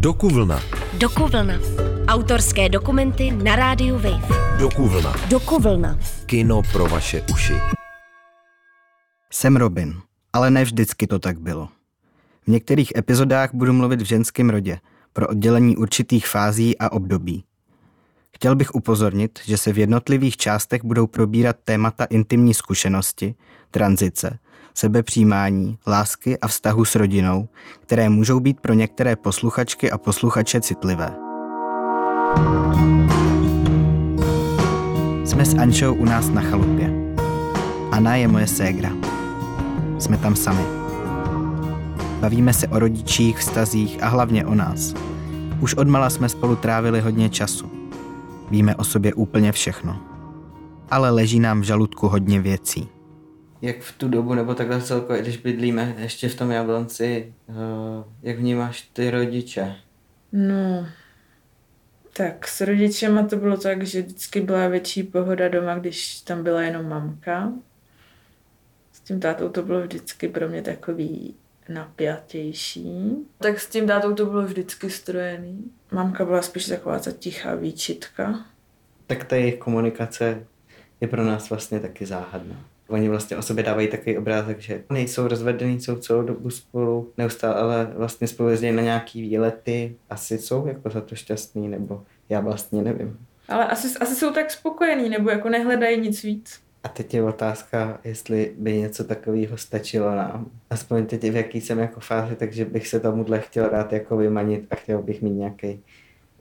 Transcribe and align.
Dokuvlna. 0.00 0.60
Dokuvlna. 0.98 1.54
Autorské 2.06 2.68
dokumenty 2.68 3.30
na 3.30 3.56
rádiu 3.56 3.94
Wave. 3.94 4.28
Dokuvlna. 4.58 5.14
Dokuvlna. 5.30 5.98
Kino 6.26 6.62
pro 6.72 6.86
vaše 6.86 7.22
uši. 7.32 7.52
Jsem 9.32 9.56
Robin, 9.56 9.94
ale 10.32 10.50
ne 10.50 10.64
vždycky 10.64 11.06
to 11.06 11.18
tak 11.18 11.40
bylo. 11.40 11.68
V 12.42 12.48
některých 12.48 12.92
epizodách 12.96 13.50
budu 13.52 13.72
mluvit 13.72 14.02
v 14.02 14.04
ženském 14.04 14.50
rodě, 14.50 14.78
pro 15.12 15.28
oddělení 15.28 15.76
určitých 15.76 16.28
fází 16.28 16.78
a 16.78 16.92
období. 16.92 17.44
Chtěl 18.34 18.56
bych 18.56 18.74
upozornit, 18.74 19.38
že 19.44 19.56
se 19.56 19.72
v 19.72 19.78
jednotlivých 19.78 20.36
částech 20.36 20.84
budou 20.84 21.06
probírat 21.06 21.56
témata 21.64 22.04
intimní 22.04 22.54
zkušenosti, 22.54 23.34
tranzice, 23.70 24.38
sebepřijímání, 24.74 25.78
lásky 25.86 26.38
a 26.38 26.48
vztahu 26.48 26.84
s 26.84 26.94
rodinou, 26.94 27.48
které 27.80 28.08
můžou 28.08 28.40
být 28.40 28.60
pro 28.60 28.74
některé 28.74 29.16
posluchačky 29.16 29.90
a 29.90 29.98
posluchače 29.98 30.60
citlivé. 30.60 31.10
Jsme 35.24 35.44
s 35.44 35.54
Ančou 35.54 35.94
u 35.94 36.04
nás 36.04 36.28
na 36.28 36.42
chalupě. 36.42 37.14
Anna 37.92 38.16
je 38.16 38.28
moje 38.28 38.46
ségra. 38.46 38.90
Jsme 39.98 40.18
tam 40.18 40.36
sami. 40.36 40.64
Bavíme 42.20 42.52
se 42.52 42.68
o 42.68 42.78
rodičích, 42.78 43.38
vztazích 43.38 44.02
a 44.02 44.08
hlavně 44.08 44.46
o 44.46 44.54
nás. 44.54 44.94
Už 45.60 45.74
odmala 45.74 46.10
jsme 46.10 46.28
spolu 46.28 46.56
trávili 46.56 47.00
hodně 47.00 47.30
času. 47.30 47.70
Víme 48.50 48.76
o 48.76 48.84
sobě 48.84 49.14
úplně 49.14 49.52
všechno. 49.52 49.96
Ale 50.90 51.10
leží 51.10 51.40
nám 51.40 51.60
v 51.60 51.64
žaludku 51.64 52.08
hodně 52.08 52.40
věcí. 52.40 52.88
Jak 53.62 53.80
v 53.80 53.98
tu 53.98 54.08
dobu, 54.08 54.34
nebo 54.34 54.54
takhle 54.54 54.82
celkově, 54.82 55.22
když 55.22 55.36
bydlíme 55.36 55.94
ještě 55.98 56.28
v 56.28 56.34
tom 56.34 56.50
Jablonci, 56.50 57.34
uh, 57.46 57.54
jak 58.22 58.38
vnímáš 58.38 58.82
ty 58.92 59.10
rodiče? 59.10 59.76
No, 60.32 60.86
tak 62.12 62.48
s 62.48 62.60
rodičema 62.60 63.26
to 63.26 63.36
bylo 63.36 63.56
tak, 63.56 63.82
že 63.82 64.02
vždycky 64.02 64.40
byla 64.40 64.68
větší 64.68 65.02
pohoda 65.02 65.48
doma, 65.48 65.78
když 65.78 66.20
tam 66.20 66.42
byla 66.42 66.62
jenom 66.62 66.88
mamka. 66.88 67.52
S 68.92 69.00
tím 69.00 69.20
tátou 69.20 69.48
to 69.48 69.62
bylo 69.62 69.82
vždycky 69.82 70.28
pro 70.28 70.48
mě 70.48 70.62
takový 70.62 71.34
napjatější. 71.68 73.16
Tak 73.38 73.60
s 73.60 73.66
tím 73.66 73.86
tátou 73.86 74.14
to 74.14 74.26
bylo 74.26 74.42
vždycky 74.42 74.90
strojený. 74.90 75.64
Mamka 75.92 76.24
byla 76.24 76.42
spíš 76.42 76.66
taková 76.66 76.98
ta 76.98 77.12
tichá 77.12 77.54
výčitka. 77.54 78.44
Tak 79.06 79.24
ta 79.24 79.36
jejich 79.36 79.58
komunikace 79.58 80.46
je 81.00 81.08
pro 81.08 81.24
nás 81.24 81.50
vlastně 81.50 81.80
taky 81.80 82.06
záhadná. 82.06 82.64
Oni 82.88 83.08
vlastně 83.08 83.36
o 83.36 83.42
sobě 83.42 83.64
dávají 83.64 83.88
takový 83.88 84.18
obrázek, 84.18 84.60
že 84.60 84.82
nejsou 84.90 85.28
rozvedený, 85.28 85.80
jsou 85.80 85.96
celou 85.96 86.22
dobu 86.22 86.50
spolu, 86.50 87.12
neustále 87.18 87.54
ale 87.54 87.92
vlastně 87.96 88.26
spolu 88.28 88.48
jezdí 88.48 88.72
na 88.72 88.82
nějaký 88.82 89.22
výlety. 89.22 89.96
Asi 90.10 90.38
jsou 90.38 90.66
jako 90.66 90.90
za 90.90 91.00
to 91.00 91.14
šťastný, 91.14 91.68
nebo 91.68 92.02
já 92.28 92.40
vlastně 92.40 92.82
nevím. 92.82 93.18
Ale 93.48 93.66
asi, 93.66 93.98
asi 93.98 94.14
jsou 94.14 94.32
tak 94.32 94.50
spokojení, 94.50 95.08
nebo 95.08 95.30
jako 95.30 95.48
nehledají 95.48 96.00
nic 96.00 96.22
víc. 96.22 96.60
A 96.84 96.88
teď 96.88 97.14
je 97.14 97.22
otázka, 97.22 98.00
jestli 98.04 98.54
by 98.58 98.78
něco 98.78 99.04
takového 99.04 99.56
stačilo 99.56 100.14
nám. 100.14 100.50
Aspoň 100.70 101.06
teď 101.06 101.30
v 101.30 101.36
jaký 101.36 101.60
jsem 101.60 101.78
jako 101.78 102.00
fázi, 102.00 102.36
takže 102.36 102.64
bych 102.64 102.88
se 102.88 103.00
tomuhle 103.00 103.40
chtěl 103.40 103.68
rád 103.68 103.92
jako 103.92 104.16
vymanit 104.16 104.66
a 104.70 104.74
chtěl 104.74 105.02
bych 105.02 105.22
mít 105.22 105.30
nějaký 105.30 105.68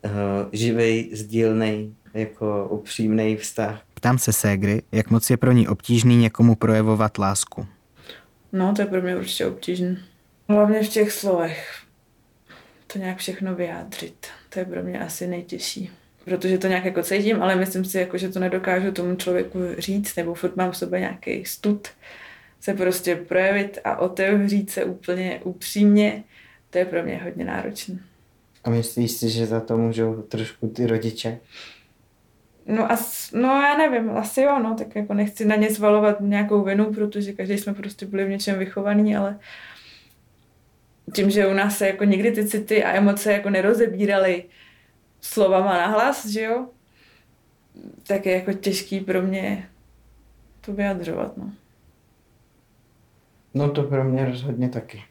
uh, 0.06 0.12
živý, 0.52 1.16
sdílný, 1.16 1.96
jako 2.14 2.68
upřímný 2.72 3.36
vztah. 3.36 3.87
Ptám 3.98 4.18
se 4.18 4.34
ségry, 4.34 4.82
jak 4.92 5.10
moc 5.10 5.30
je 5.30 5.38
pro 5.38 5.52
ní 5.52 5.68
obtížný 5.68 6.18
někomu 6.18 6.56
projevovat 6.56 7.18
lásku. 7.18 7.68
No, 8.52 8.74
to 8.76 8.82
je 8.82 8.86
pro 8.86 9.02
mě 9.02 9.16
určitě 9.16 9.46
obtížné. 9.46 9.98
Hlavně 10.50 10.84
v 10.84 10.90
těch 10.90 11.12
slovech. 11.12 11.82
To 12.88 13.00
nějak 13.00 13.18
všechno 13.18 13.56
vyjádřit. 13.56 14.28
To 14.50 14.60
je 14.60 14.66
pro 14.66 14.84
mě 14.84 15.00
asi 15.00 15.28
nejtěžší. 15.28 15.90
Protože 16.26 16.58
to 16.58 16.68
nějak 16.68 16.86
jako 16.86 17.04
cítím, 17.04 17.42
ale 17.42 17.56
myslím 17.56 17.86
si, 17.86 17.98
jako, 17.98 18.18
že 18.18 18.30
to 18.30 18.40
nedokážu 18.40 18.92
tomu 18.92 19.16
člověku 19.16 19.60
říct, 19.78 20.16
nebo 20.16 20.34
furt 20.34 20.56
mám 20.56 20.72
v 20.72 20.78
sobě 20.78 21.00
nějaký 21.00 21.46
stud, 21.46 21.88
se 22.62 22.74
prostě 22.74 23.16
projevit 23.16 23.80
a 23.84 23.98
otevřít 23.98 24.70
se 24.70 24.84
úplně 24.84 25.40
upřímně, 25.44 26.24
to 26.70 26.78
je 26.78 26.86
pro 26.86 27.04
mě 27.04 27.22
hodně 27.24 27.46
náročné. 27.46 28.00
A 28.64 28.70
myslíš 28.70 29.12
si, 29.12 29.30
že 29.30 29.46
za 29.46 29.60
to 29.60 29.78
můžou 29.78 30.22
trošku 30.22 30.68
ty 30.68 30.88
rodiče? 30.88 31.40
No, 32.68 32.92
as, 32.92 33.32
no 33.32 33.48
já 33.48 33.78
nevím, 33.78 34.10
asi 34.10 34.42
jo, 34.42 34.60
no, 34.60 34.76
tak 34.76 34.96
jako 34.96 35.14
nechci 35.14 35.46
na 35.46 35.56
ně 35.56 35.70
zvalovat 35.70 36.20
nějakou 36.20 36.64
vinu, 36.64 36.94
protože 36.94 37.34
každý 37.34 37.58
jsme 37.58 37.74
prostě 37.74 38.06
byli 38.06 38.26
v 38.26 38.30
něčem 38.30 38.60
vychovaní, 38.60 39.16
ale 39.16 39.40
tím, 41.14 41.30
že 41.30 41.48
u 41.48 41.54
nás 41.54 41.78
se 41.78 41.88
jako 41.88 42.04
nikdy 42.04 42.32
ty 42.32 42.48
city 42.48 42.84
a 42.84 42.92
emoce 42.92 43.34
jako 43.34 43.50
nerozebíraly 43.50 44.44
slovama 45.22 45.74
nahlas, 45.74 46.26
že 46.26 46.42
jo, 46.42 46.68
tak 48.08 48.26
je 48.26 48.34
jako 48.34 48.54
těžký 48.54 49.00
pro 49.00 49.22
mě 49.22 49.70
to 50.62 50.74
vyjadřovat, 50.74 51.38
no. 51.38 51.52
No 53.54 53.70
to 53.70 53.84
pro 53.84 54.04
mě 54.04 54.26
rozhodně 54.26 54.70
taky. 54.70 55.04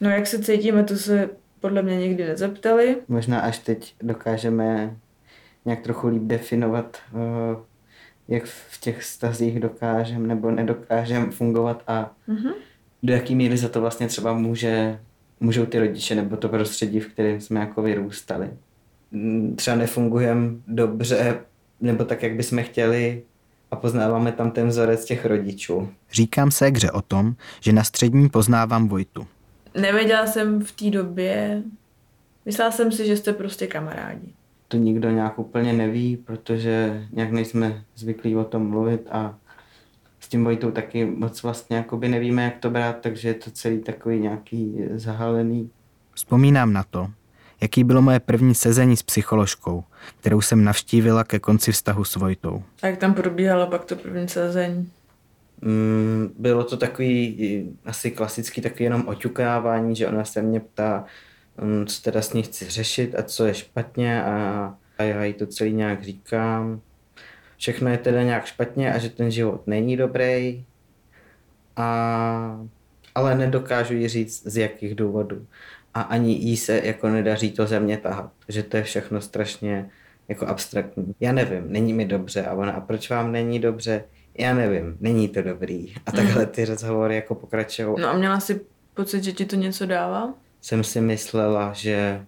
No 0.00 0.10
jak 0.10 0.26
se 0.26 0.42
cítíme, 0.42 0.84
to 0.84 0.96
se 0.96 1.30
podle 1.60 1.82
mě 1.82 1.96
nikdy 1.96 2.26
nezeptali. 2.26 2.96
Možná 3.08 3.40
až 3.40 3.58
teď 3.58 3.94
dokážeme 4.02 4.96
nějak 5.68 5.80
trochu 5.80 6.08
líp 6.08 6.22
definovat, 6.22 6.96
uh, 7.12 7.20
jak 8.28 8.44
v 8.44 8.80
těch 8.80 9.04
stazích 9.04 9.60
dokážeme 9.60 10.28
nebo 10.28 10.50
nedokážeme 10.50 11.30
fungovat 11.30 11.82
a 11.86 12.10
mm-hmm. 12.28 12.52
do 13.02 13.12
jaký 13.12 13.34
míry 13.34 13.56
za 13.56 13.68
to 13.68 13.80
vlastně 13.80 14.08
třeba 14.08 14.32
může, 14.32 15.00
můžou 15.40 15.66
ty 15.66 15.78
rodiče 15.78 16.14
nebo 16.14 16.36
to 16.36 16.48
prostředí, 16.48 17.00
v 17.00 17.12
kterém 17.12 17.40
jsme 17.40 17.60
jako 17.60 17.82
vyrůstali. 17.82 18.50
Třeba 19.56 19.76
nefungujeme 19.76 20.50
dobře 20.66 21.40
nebo 21.80 22.04
tak, 22.04 22.22
jak 22.22 22.34
bychom 22.34 22.62
chtěli 22.62 23.22
a 23.70 23.76
poznáváme 23.76 24.32
tam 24.32 24.50
ten 24.50 24.68
vzorec 24.68 25.04
těch 25.04 25.26
rodičů. 25.26 25.88
Říkám 26.12 26.50
se 26.50 26.66
hře 26.66 26.90
o 26.90 27.02
tom, 27.02 27.34
že 27.60 27.72
na 27.72 27.84
střední 27.84 28.28
poznávám 28.28 28.88
Vojtu. 28.88 29.26
Nevěděla 29.74 30.26
jsem 30.26 30.60
v 30.60 30.72
té 30.72 30.90
době, 30.90 31.62
myslela 32.46 32.70
jsem 32.70 32.92
si, 32.92 33.06
že 33.06 33.16
jste 33.16 33.32
prostě 33.32 33.66
kamarádi 33.66 34.32
to 34.68 34.76
nikdo 34.76 35.10
nějak 35.10 35.38
úplně 35.38 35.72
neví, 35.72 36.16
protože 36.16 37.06
nějak 37.12 37.30
nejsme 37.30 37.84
zvyklí 37.96 38.36
o 38.36 38.44
tom 38.44 38.68
mluvit 38.70 39.06
a 39.10 39.38
s 40.20 40.28
tím 40.28 40.44
Vojtou 40.44 40.70
taky 40.70 41.04
moc 41.04 41.42
vlastně 41.42 41.76
jakoby 41.76 42.08
nevíme, 42.08 42.44
jak 42.44 42.56
to 42.56 42.70
brát, 42.70 42.96
takže 43.00 43.28
je 43.28 43.34
to 43.34 43.50
celý 43.50 43.78
takový 43.78 44.18
nějaký 44.18 44.76
zahalený. 44.94 45.70
Vzpomínám 46.14 46.72
na 46.72 46.82
to, 46.82 47.08
jaký 47.60 47.84
bylo 47.84 48.02
moje 48.02 48.20
první 48.20 48.54
sezení 48.54 48.96
s 48.96 49.02
psycholožkou, 49.02 49.84
kterou 50.20 50.40
jsem 50.40 50.64
navštívila 50.64 51.24
ke 51.24 51.38
konci 51.38 51.72
vztahu 51.72 52.04
s 52.04 52.16
Vojtou. 52.16 52.62
A 52.82 52.86
jak 52.86 52.98
tam 52.98 53.14
probíhalo 53.14 53.66
pak 53.66 53.84
to 53.84 53.96
první 53.96 54.28
sezení? 54.28 54.90
Mm, 55.60 56.34
bylo 56.38 56.64
to 56.64 56.76
takový 56.76 57.76
asi 57.84 58.10
klasický 58.10 58.60
taky 58.60 58.84
jenom 58.84 59.08
oťukávání, 59.08 59.96
že 59.96 60.08
ona 60.08 60.24
se 60.24 60.42
mě 60.42 60.60
ptá, 60.60 61.04
co 61.86 62.02
teda 62.02 62.22
s 62.22 62.32
ní 62.32 62.42
chci 62.42 62.70
řešit 62.70 63.14
a 63.18 63.22
co 63.22 63.46
je 63.46 63.54
špatně 63.54 64.22
a, 64.24 64.74
a 64.98 65.02
já 65.02 65.24
jí 65.24 65.32
to 65.32 65.46
celý 65.46 65.72
nějak 65.72 66.02
říkám. 66.02 66.80
Všechno 67.56 67.90
je 67.90 67.98
teda 67.98 68.22
nějak 68.22 68.46
špatně 68.46 68.92
a 68.92 68.98
že 68.98 69.10
ten 69.10 69.30
život 69.30 69.66
není 69.66 69.96
dobrý, 69.96 70.64
a, 71.76 72.60
ale 73.14 73.34
nedokážu 73.34 73.94
jí 73.94 74.08
říct 74.08 74.46
z 74.46 74.56
jakých 74.56 74.94
důvodů. 74.94 75.46
A 75.94 76.00
ani 76.00 76.32
jí 76.32 76.56
se 76.56 76.80
jako 76.84 77.08
nedaří 77.08 77.50
to 77.50 77.66
ze 77.66 77.80
mě 77.80 77.96
tahat, 77.96 78.32
že 78.48 78.62
to 78.62 78.76
je 78.76 78.82
všechno 78.82 79.20
strašně 79.20 79.90
jako 80.28 80.46
abstraktní. 80.46 81.14
Já 81.20 81.32
nevím, 81.32 81.72
není 81.72 81.92
mi 81.92 82.04
dobře 82.04 82.46
a 82.46 82.54
ona, 82.54 82.72
a 82.72 82.80
proč 82.80 83.10
vám 83.10 83.32
není 83.32 83.58
dobře? 83.58 84.04
Já 84.38 84.54
nevím, 84.54 84.96
není 85.00 85.28
to 85.28 85.42
dobrý. 85.42 85.94
A 86.06 86.12
takhle 86.12 86.46
ty 86.46 86.64
rozhovory 86.64 87.14
jako 87.14 87.34
pokračují. 87.34 87.88
No 87.98 88.08
a 88.08 88.16
měla 88.16 88.40
si 88.40 88.60
pocit, 88.94 89.24
že 89.24 89.32
ti 89.32 89.44
to 89.44 89.56
něco 89.56 89.86
dává? 89.86 90.34
Jsem 90.68 90.84
si 90.84 91.00
myslela, 91.00 91.72
že 91.72 92.26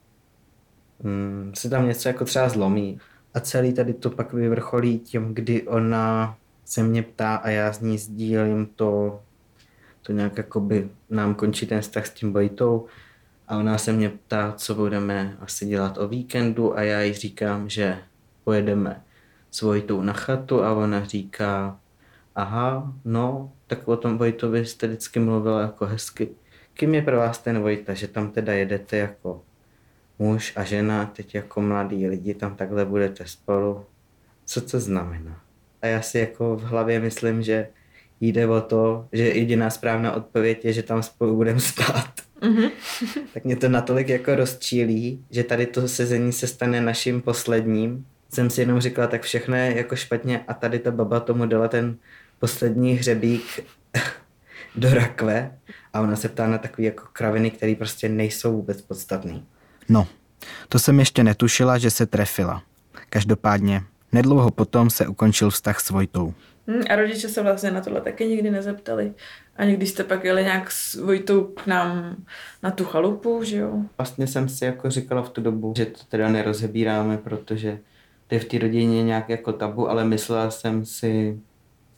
mm, 1.02 1.52
se 1.54 1.70
tam 1.70 1.86
něco 1.86 2.08
jako 2.08 2.24
třeba 2.24 2.48
zlomí. 2.48 3.00
A 3.34 3.40
celý 3.40 3.72
tady 3.72 3.94
to 3.94 4.10
pak 4.10 4.32
vyvrcholí 4.32 4.98
tím, 4.98 5.34
kdy 5.34 5.62
ona 5.62 6.36
se 6.64 6.82
mě 6.82 7.02
ptá 7.02 7.36
a 7.36 7.50
já 7.50 7.72
z 7.72 7.80
ní 7.80 7.98
sdílím 7.98 8.66
to, 8.66 9.20
to 10.02 10.12
nějak 10.12 10.36
jako 10.36 10.60
by 10.60 10.88
nám 11.10 11.34
končí 11.34 11.66
ten 11.66 11.80
vztah 11.80 12.06
s 12.06 12.10
tím 12.10 12.32
Vojtou 12.32 12.86
a 13.48 13.56
ona 13.56 13.78
se 13.78 13.92
mě 13.92 14.08
ptá, 14.08 14.52
co 14.56 14.74
budeme 14.74 15.36
asi 15.40 15.66
dělat 15.66 15.98
o 15.98 16.08
víkendu. 16.08 16.78
A 16.78 16.82
já 16.82 17.00
jí 17.00 17.12
říkám, 17.12 17.68
že 17.68 17.98
pojedeme 18.44 19.02
s 19.50 19.62
Vojtou 19.62 20.02
na 20.02 20.12
chatu. 20.12 20.62
A 20.62 20.74
ona 20.74 21.04
říká, 21.04 21.78
aha, 22.34 22.92
no, 23.04 23.52
tak 23.66 23.88
o 23.88 23.96
tom 23.96 24.18
Vojtovi 24.18 24.66
jste 24.66 24.86
vždycky 24.86 25.20
mluvila 25.20 25.60
jako 25.60 25.86
hezky 25.86 26.28
kým 26.80 26.94
je 26.94 27.02
pro 27.02 27.16
vás 27.16 27.38
ten 27.38 27.58
Vojta, 27.58 27.94
že 27.94 28.08
tam 28.08 28.30
teda 28.30 28.52
jedete 28.52 28.96
jako 28.96 29.42
muž 30.18 30.52
a 30.56 30.64
žena, 30.64 31.06
teď 31.06 31.34
jako 31.34 31.60
mladí 31.60 32.08
lidi, 32.08 32.34
tam 32.34 32.56
takhle 32.56 32.84
budete 32.84 33.26
spolu. 33.26 33.84
Co 34.44 34.60
to 34.60 34.80
znamená? 34.80 35.40
A 35.82 35.86
já 35.86 36.02
si 36.02 36.18
jako 36.18 36.56
v 36.56 36.62
hlavě 36.62 37.00
myslím, 37.00 37.42
že 37.42 37.68
jde 38.20 38.46
o 38.46 38.60
to, 38.60 39.08
že 39.12 39.22
jediná 39.22 39.70
správná 39.70 40.12
odpověď 40.12 40.64
je, 40.64 40.72
že 40.72 40.82
tam 40.82 41.02
spolu 41.02 41.36
budeme 41.36 41.60
spát. 41.60 42.12
Mhm. 42.42 42.70
tak 43.34 43.44
mě 43.44 43.56
to 43.56 43.68
natolik 43.68 44.08
jako 44.08 44.34
rozčílí, 44.34 45.24
že 45.30 45.44
tady 45.44 45.66
to 45.66 45.88
sezení 45.88 46.32
se 46.32 46.46
stane 46.46 46.80
naším 46.80 47.22
posledním. 47.22 48.06
Jsem 48.32 48.50
si 48.50 48.60
jenom 48.60 48.80
říkala, 48.80 49.06
tak 49.06 49.22
všechno 49.22 49.56
je 49.56 49.76
jako 49.76 49.96
špatně 49.96 50.44
a 50.48 50.54
tady 50.54 50.78
ta 50.78 50.90
baba 50.90 51.20
tomu 51.20 51.46
dala 51.46 51.68
ten 51.68 51.96
poslední 52.38 52.92
hřebík 52.92 53.60
do 54.76 54.94
rakve 54.94 55.58
a 55.92 56.00
ona 56.00 56.16
se 56.16 56.28
ptá 56.28 56.46
na 56.46 56.58
takové 56.58 56.86
jako 56.86 57.04
kraviny, 57.12 57.50
které 57.50 57.74
prostě 57.74 58.08
nejsou 58.08 58.52
vůbec 58.52 58.82
podstatné. 58.82 59.42
No, 59.88 60.08
to 60.68 60.78
jsem 60.78 60.98
ještě 60.98 61.24
netušila, 61.24 61.78
že 61.78 61.90
se 61.90 62.06
trefila. 62.06 62.62
Každopádně, 63.10 63.82
nedlouho 64.12 64.50
potom 64.50 64.90
se 64.90 65.06
ukončil 65.06 65.50
vztah 65.50 65.80
s 65.80 65.90
Vojtou. 65.90 66.34
Hm, 66.66 66.82
a 66.90 66.96
rodiče 66.96 67.28
se 67.28 67.42
vlastně 67.42 67.70
na 67.70 67.80
tohle 67.80 68.00
taky 68.00 68.26
nikdy 68.26 68.50
nezeptali. 68.50 69.14
Ani 69.56 69.76
když 69.76 69.90
jste 69.90 70.04
pak 70.04 70.24
jeli 70.24 70.42
nějak 70.42 70.70
s 70.70 70.94
Vojtou 70.94 71.44
k 71.44 71.66
nám 71.66 72.16
na 72.62 72.70
tu 72.70 72.84
chalupu, 72.84 73.44
že 73.44 73.56
jo? 73.56 73.82
Vlastně 73.98 74.26
jsem 74.26 74.48
si 74.48 74.64
jako 74.64 74.90
říkala 74.90 75.22
v 75.22 75.28
tu 75.28 75.40
dobu, 75.40 75.74
že 75.76 75.86
to 75.86 76.00
teda 76.08 76.28
nerozebíráme, 76.28 77.18
protože 77.18 77.78
to 78.26 78.34
je 78.34 78.40
v 78.40 78.44
té 78.44 78.58
rodině 78.58 79.02
nějak 79.02 79.28
jako 79.28 79.52
tabu, 79.52 79.90
ale 79.90 80.04
myslela 80.04 80.50
jsem 80.50 80.84
si, 80.84 81.40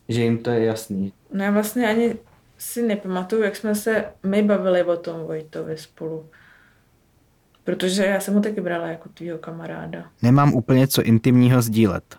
že 0.08 0.22
jim 0.22 0.38
to 0.38 0.50
je 0.50 0.64
jasný. 0.64 1.12
No 1.32 1.44
já 1.44 1.50
vlastně 1.50 1.88
ani 1.88 2.16
si 2.62 2.82
nepamatuju, 2.82 3.42
jak 3.42 3.56
jsme 3.56 3.74
se 3.74 4.04
my 4.22 4.42
bavili 4.42 4.82
o 4.82 4.96
tom 4.96 5.20
Vojtovi 5.20 5.78
spolu. 5.78 6.30
Protože 7.64 8.04
já 8.06 8.20
jsem 8.20 8.34
ho 8.34 8.40
taky 8.40 8.60
brala 8.60 8.86
jako 8.86 9.08
tvýho 9.08 9.38
kamaráda. 9.38 10.04
Nemám 10.22 10.54
úplně 10.54 10.88
co 10.88 11.02
intimního 11.02 11.62
sdílet, 11.62 12.16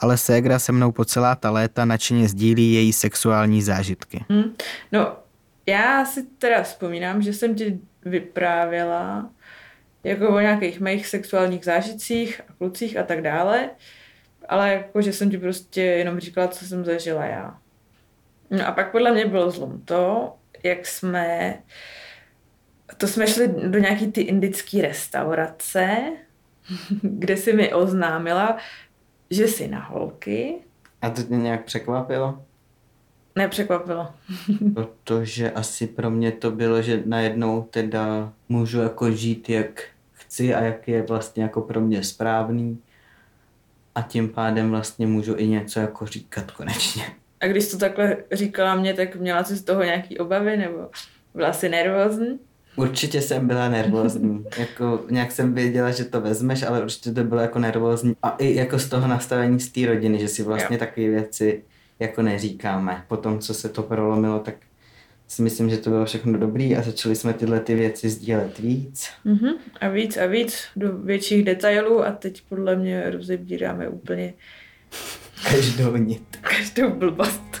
ale 0.00 0.16
ségra 0.16 0.58
se 0.58 0.72
mnou 0.72 0.92
po 0.92 1.04
celá 1.04 1.34
ta 1.34 1.50
léta 1.50 1.84
nadšeně 1.84 2.28
sdílí 2.28 2.74
její 2.74 2.92
sexuální 2.92 3.62
zážitky. 3.62 4.24
Hm? 4.32 4.54
No, 4.92 5.16
já 5.66 6.04
si 6.04 6.22
teda 6.22 6.62
vzpomínám, 6.62 7.22
že 7.22 7.32
jsem 7.32 7.54
ti 7.54 7.80
vyprávěla 8.04 9.30
jako 10.04 10.28
o 10.28 10.40
nějakých 10.40 10.80
mých 10.80 11.06
sexuálních 11.06 11.64
zážitcích 11.64 12.40
a 12.48 12.52
klucích 12.58 12.96
a 12.96 13.02
tak 13.02 13.22
dále, 13.22 13.70
ale 14.48 14.72
jako, 14.72 15.02
že 15.02 15.12
jsem 15.12 15.30
ti 15.30 15.38
prostě 15.38 15.82
jenom 15.82 16.20
říkala, 16.20 16.48
co 16.48 16.66
jsem 16.66 16.84
zažila 16.84 17.24
já. 17.24 17.58
No 18.50 18.66
a 18.66 18.72
pak 18.72 18.92
podle 18.92 19.12
mě 19.12 19.26
bylo 19.26 19.50
zlom 19.50 19.80
to, 19.80 20.32
jak 20.62 20.86
jsme, 20.86 21.58
to 22.96 23.08
jsme 23.08 23.26
šli 23.26 23.48
do 23.48 23.78
nějaký 23.78 24.12
ty 24.12 24.20
indické 24.20 24.82
restaurace, 24.82 25.96
kde 27.02 27.36
si 27.36 27.52
mi 27.52 27.74
oznámila, 27.74 28.56
že 29.30 29.48
jsi 29.48 29.68
na 29.68 29.80
holky. 29.80 30.54
A 31.02 31.10
to 31.10 31.22
tě 31.22 31.34
nějak 31.34 31.64
překvapilo? 31.64 32.44
Nepřekvapilo. 33.36 34.08
Protože 34.74 35.50
asi 35.50 35.86
pro 35.86 36.10
mě 36.10 36.32
to 36.32 36.50
bylo, 36.50 36.82
že 36.82 37.02
najednou 37.06 37.62
teda 37.62 38.32
můžu 38.48 38.80
jako 38.80 39.10
žít, 39.10 39.50
jak 39.50 39.82
chci 40.12 40.54
a 40.54 40.60
jak 40.60 40.88
je 40.88 41.02
vlastně 41.02 41.42
jako 41.42 41.60
pro 41.60 41.80
mě 41.80 42.04
správný. 42.04 42.78
A 43.94 44.02
tím 44.02 44.28
pádem 44.28 44.70
vlastně 44.70 45.06
můžu 45.06 45.36
i 45.36 45.46
něco 45.46 45.80
jako 45.80 46.06
říkat 46.06 46.50
konečně. 46.50 47.19
A 47.40 47.46
když 47.46 47.70
to 47.70 47.78
takhle 47.78 48.16
říkala 48.32 48.74
mě, 48.74 48.94
tak 48.94 49.16
měla 49.16 49.44
jsi 49.44 49.56
z 49.56 49.64
toho 49.64 49.82
nějaký 49.82 50.18
obavy, 50.18 50.56
nebo 50.56 50.90
byla 51.34 51.52
jsi 51.52 51.68
nervózní? 51.68 52.38
Určitě 52.76 53.20
jsem 53.20 53.46
byla 53.46 53.68
nervózní. 53.68 54.44
jako, 54.58 55.04
nějak 55.10 55.32
jsem 55.32 55.54
věděla, 55.54 55.90
že 55.90 56.04
to 56.04 56.20
vezmeš, 56.20 56.62
ale 56.62 56.82
určitě 56.82 57.10
to 57.10 57.24
bylo 57.24 57.40
jako 57.40 57.58
nervózní. 57.58 58.16
A 58.22 58.30
i 58.30 58.54
jako 58.54 58.78
z 58.78 58.88
toho 58.88 59.08
nastavení 59.08 59.60
z 59.60 59.72
té 59.72 59.86
rodiny, 59.86 60.18
že 60.18 60.28
si 60.28 60.42
vlastně 60.42 60.78
takové 60.78 61.08
věci 61.08 61.62
jako 61.98 62.22
neříkáme. 62.22 63.04
Potom, 63.08 63.38
co 63.38 63.54
se 63.54 63.68
to 63.68 63.82
prolomilo, 63.82 64.38
tak 64.38 64.54
si 65.28 65.42
myslím, 65.42 65.70
že 65.70 65.76
to 65.76 65.90
bylo 65.90 66.04
všechno 66.04 66.38
dobrý 66.38 66.76
a 66.76 66.82
začali 66.82 67.16
jsme 67.16 67.32
tyhle 67.32 67.60
ty 67.60 67.74
věci 67.74 68.10
sdílet 68.10 68.58
víc. 68.58 69.08
Mhm. 69.24 69.52
A 69.80 69.88
víc 69.88 70.16
a 70.16 70.26
víc 70.26 70.64
do 70.76 70.98
větších 70.98 71.44
detailů 71.44 72.04
a 72.04 72.10
teď 72.10 72.42
podle 72.48 72.76
mě 72.76 73.10
rozebíráme 73.10 73.88
úplně 73.88 74.34
Každou 75.50 75.96
nit. 75.96 76.38
každou 76.40 76.90
blbost. 76.90 77.42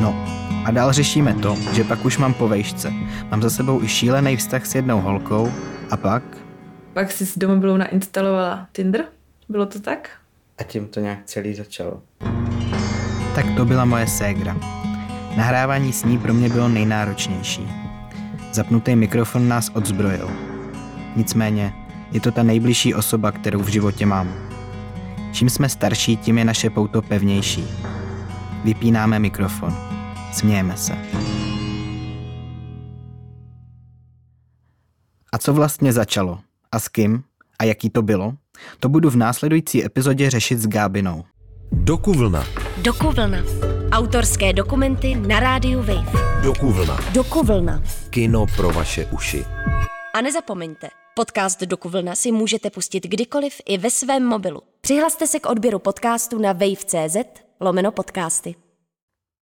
No, 0.00 0.24
a 0.64 0.70
dál 0.70 0.92
řešíme 0.92 1.34
to, 1.34 1.56
že 1.72 1.84
pak 1.84 2.04
už 2.04 2.18
mám 2.18 2.34
po 2.34 2.48
vejšce. 2.48 2.90
Mám 3.30 3.42
za 3.42 3.50
sebou 3.50 3.82
i 3.82 3.88
šílený 3.88 4.36
vztah 4.36 4.66
s 4.66 4.74
jednou 4.74 5.00
holkou 5.00 5.52
a 5.90 5.96
pak 5.96 6.22
Pak 6.92 7.12
jsi 7.12 7.26
s 7.26 7.38
domobilou 7.38 7.76
nainstalovala 7.76 8.66
Tinder? 8.72 9.04
Bylo 9.48 9.66
to 9.66 9.80
tak? 9.80 10.10
A 10.58 10.62
tím 10.62 10.88
to 10.88 11.00
nějak 11.00 11.18
celý 11.24 11.54
začalo. 11.54 12.02
Tak 13.34 13.46
to 13.56 13.64
byla 13.64 13.84
moje 13.84 14.06
ségra. 14.06 14.56
Nahrávání 15.36 15.92
s 15.92 16.04
ní 16.04 16.18
pro 16.18 16.34
mě 16.34 16.48
bylo 16.48 16.68
nejnáročnější. 16.68 17.68
Zapnutý 18.52 18.96
mikrofon 18.96 19.48
nás 19.48 19.70
odzbrojil. 19.74 20.30
Nicméně, 21.16 21.72
je 22.14 22.20
to 22.20 22.30
ta 22.30 22.42
nejbližší 22.42 22.94
osoba, 22.94 23.32
kterou 23.32 23.62
v 23.62 23.68
životě 23.68 24.06
mám. 24.06 24.34
Čím 25.32 25.50
jsme 25.50 25.68
starší, 25.68 26.16
tím 26.16 26.38
je 26.38 26.44
naše 26.44 26.70
pouto 26.70 27.02
pevnější. 27.02 27.64
Vypínáme 28.64 29.18
mikrofon. 29.18 29.76
Smějeme 30.32 30.76
se. 30.76 30.92
A 35.32 35.38
co 35.38 35.52
vlastně 35.52 35.92
začalo? 35.92 36.38
A 36.72 36.78
s 36.78 36.88
kým? 36.88 37.22
A 37.58 37.64
jaký 37.64 37.90
to 37.90 38.02
bylo? 38.02 38.34
To 38.80 38.88
budu 38.88 39.10
v 39.10 39.16
následující 39.16 39.84
epizodě 39.84 40.30
řešit 40.30 40.58
s 40.58 40.66
Gábinou. 40.66 41.24
Dokuvlna. 41.72 42.44
Dokuvlna. 42.82 43.38
Autorské 43.92 44.52
dokumenty 44.52 45.14
na 45.14 45.40
rádiu 45.40 45.78
Wave. 45.78 46.12
Dokuvlna. 46.42 46.98
Dokuvlna. 47.12 47.82
Kino 48.10 48.46
pro 48.56 48.70
vaše 48.70 49.06
uši. 49.06 49.44
A 50.14 50.20
nezapomeňte, 50.20 50.88
podcast 51.14 51.60
Dokuvlna 51.60 52.14
si 52.14 52.32
můžete 52.32 52.70
pustit 52.70 53.04
kdykoliv 53.04 53.60
i 53.66 53.78
ve 53.78 53.90
svém 53.90 54.24
mobilu. 54.24 54.62
Přihlaste 54.80 55.26
se 55.26 55.40
k 55.40 55.46
odběru 55.46 55.78
podcastu 55.78 56.38
na 56.38 56.52
wave.cz 56.52 57.16
lomeno 57.60 57.92
podcasty. 57.92 58.54